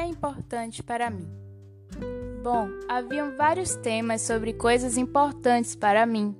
[0.00, 1.28] importante para mim?
[2.42, 6.34] Bom, haviam vários temas sobre coisas importantes para mim,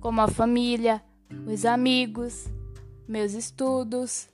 [0.00, 1.02] como a família,
[1.46, 2.46] os amigos,
[3.06, 4.28] meus estudos,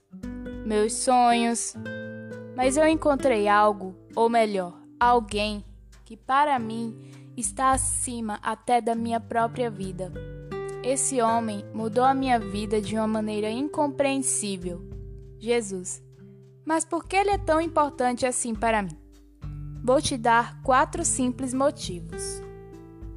[0.65, 1.75] meus sonhos.
[2.55, 5.63] Mas eu encontrei algo, ou melhor, alguém
[6.05, 6.95] que para mim
[7.35, 10.11] está acima até da minha própria vida.
[10.83, 14.81] Esse homem mudou a minha vida de uma maneira incompreensível.
[15.39, 16.01] Jesus.
[16.65, 18.97] Mas por que ele é tão importante assim para mim?
[19.83, 22.41] Vou te dar quatro simples motivos.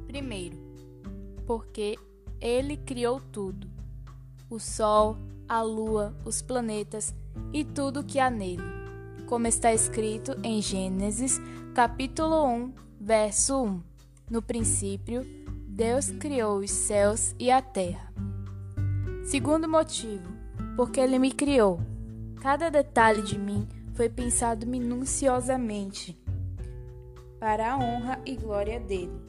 [0.05, 0.57] Primeiro,
[1.45, 1.97] porque
[2.41, 3.69] ele criou tudo:
[4.49, 7.15] o sol, a lua, os planetas
[7.53, 8.63] e tudo que há nele,
[9.27, 11.39] como está escrito em Gênesis,
[11.73, 13.83] capítulo 1, verso 1.
[14.29, 15.25] No princípio,
[15.67, 18.11] Deus criou os céus e a terra.
[19.23, 20.27] Segundo motivo,
[20.75, 21.79] porque ele me criou.
[22.41, 26.17] Cada detalhe de mim foi pensado minuciosamente
[27.39, 29.19] para a honra e glória dele,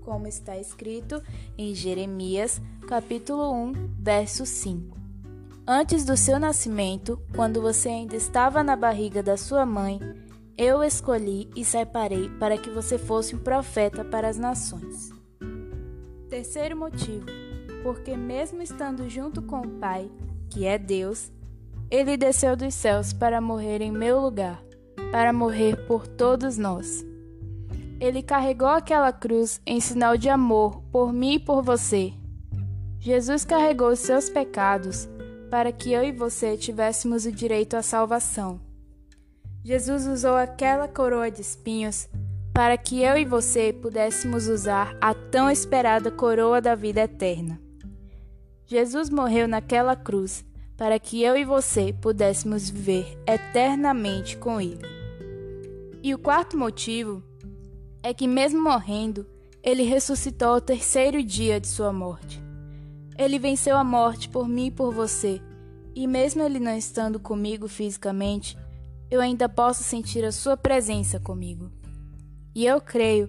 [0.00, 1.22] como está escrito
[1.56, 4.96] em Jeremias, capítulo 1, verso 5.
[5.66, 10.00] Antes do seu nascimento, quando você ainda estava na barriga da sua mãe,
[10.56, 15.10] eu escolhi e separei para que você fosse um profeta para as nações.
[16.28, 17.26] Terceiro motivo,
[17.82, 20.10] porque mesmo estando junto com o Pai,
[20.50, 21.30] que é Deus,
[21.92, 24.64] ele desceu dos céus para morrer em meu lugar,
[25.10, 27.04] para morrer por todos nós.
[28.00, 32.14] Ele carregou aquela cruz em sinal de amor por mim e por você.
[32.98, 35.06] Jesus carregou os seus pecados
[35.50, 38.58] para que eu e você tivéssemos o direito à salvação.
[39.62, 42.08] Jesus usou aquela coroa de espinhos
[42.54, 47.60] para que eu e você pudéssemos usar a tão esperada coroa da vida eterna.
[48.64, 50.42] Jesus morreu naquela cruz
[50.76, 54.82] para que eu e você pudéssemos viver eternamente com Ele.
[56.02, 57.22] E o quarto motivo
[58.02, 59.26] é que, mesmo morrendo,
[59.62, 62.42] ele ressuscitou ao terceiro dia de sua morte.
[63.16, 65.40] Ele venceu a morte por mim e por você,
[65.94, 68.58] e mesmo ele não estando comigo fisicamente,
[69.10, 71.70] eu ainda posso sentir a sua presença comigo.
[72.54, 73.28] E eu creio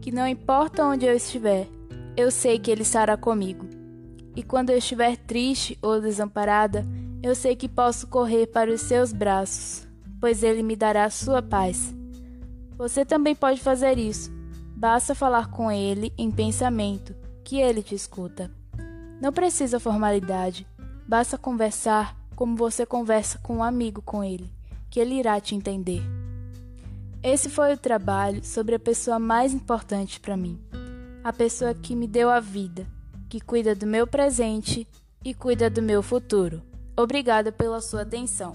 [0.00, 1.68] que não importa onde eu estiver,
[2.16, 3.66] eu sei que ele estará comigo.
[4.34, 6.86] E quando eu estiver triste ou desamparada,
[7.22, 9.86] eu sei que posso correr para os seus braços,
[10.20, 11.94] pois ele me dará sua paz.
[12.76, 14.32] Você também pode fazer isso.
[14.74, 18.50] Basta falar com ele em pensamento, que ele te escuta.
[19.20, 20.66] Não precisa formalidade,
[21.06, 24.50] basta conversar como você conversa com um amigo com ele,
[24.90, 26.02] que ele irá te entender.
[27.22, 30.58] Esse foi o trabalho sobre a pessoa mais importante para mim,
[31.22, 32.84] a pessoa que me deu a vida,
[33.32, 34.86] que cuida do meu presente
[35.24, 36.62] e cuida do meu futuro.
[36.94, 38.52] Obrigada pela sua atenção.